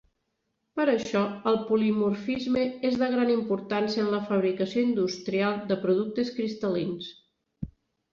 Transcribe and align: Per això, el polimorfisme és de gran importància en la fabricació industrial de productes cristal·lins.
Per 0.77 0.83
això, 0.91 1.19
el 1.49 1.57
polimorfisme 1.65 2.63
és 2.89 2.97
de 3.01 3.09
gran 3.15 3.29
importància 3.33 4.05
en 4.05 4.09
la 4.15 4.21
fabricació 4.31 4.87
industrial 4.87 5.61
de 5.73 5.79
productes 5.85 6.33
cristal·lins. 6.39 7.13